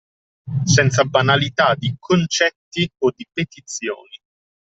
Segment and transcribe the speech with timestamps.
[0.63, 4.17] Senza banalità di concetti o di petizioni